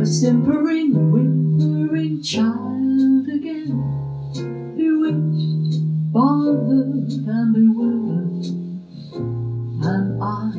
[0.00, 3.82] A simpering, whimpering child again,
[4.76, 8.44] bewitched, bothered, and bewildered.
[9.82, 10.52] And I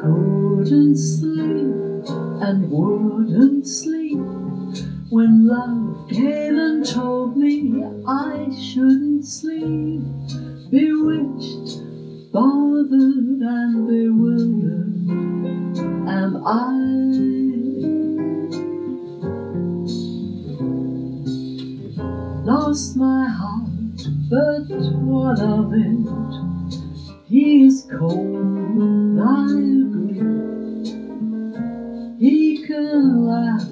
[0.00, 2.06] couldn't sleep
[2.42, 4.18] and wouldn't sleep
[5.08, 10.02] when love came and told me I shouldn't sleep.
[10.70, 11.82] Bewitched,
[12.32, 14.76] bothered, and bewildered
[16.08, 16.96] am I.
[22.44, 23.68] Lost my heart,
[24.30, 24.66] but
[25.02, 26.06] what of it?
[27.28, 29.46] He's cold, I
[29.82, 30.22] agree.
[32.18, 33.66] He can laugh,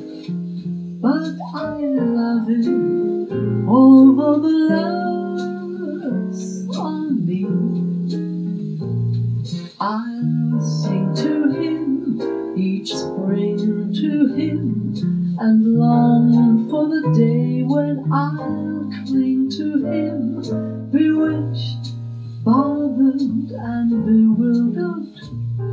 [1.05, 4.55] but I love him over the
[6.01, 6.43] loves
[6.79, 7.45] on me.
[9.79, 18.91] I'll sing to him each spring to him and long for the day when I'll
[19.05, 20.41] cling to him,
[20.91, 21.93] bewitched,
[22.43, 25.64] bothered, and bewildered.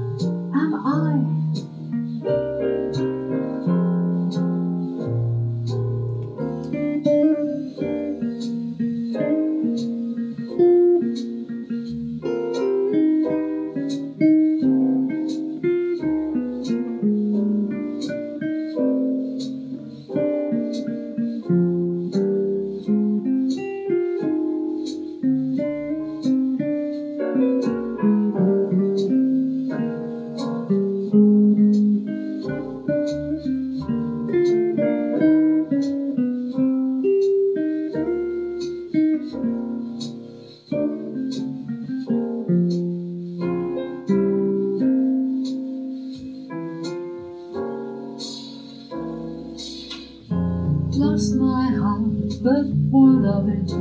[51.01, 53.71] Lost my heart, but what of it?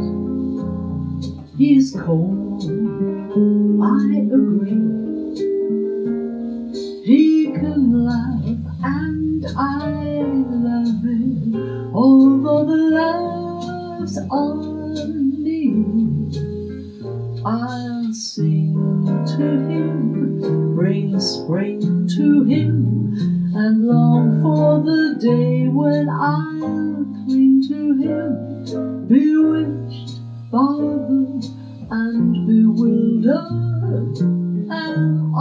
[1.58, 4.80] He's cold, I agree.
[7.04, 15.84] He can laugh, and I love him over the laughs on me.
[17.44, 18.74] I'll sing
[19.36, 22.99] to him, bring spring to him,
[24.84, 30.20] the day when I'll cling to him, bewitched,
[30.50, 31.44] bothered,
[31.90, 34.16] and bewildered,
[34.70, 35.34] and